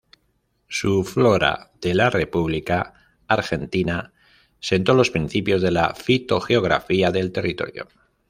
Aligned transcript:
Su 0.67 1.03
"Flora 1.03 1.69
de 1.79 1.93
la 1.93 2.09
República 2.09 2.95
Argentina" 3.27 4.11
sentó 4.59 4.95
los 4.95 5.11
principios 5.11 5.61
de 5.61 5.69
la 5.69 5.93
fitogeografía 5.93 7.11
del 7.11 7.31
territorio. 7.31 7.87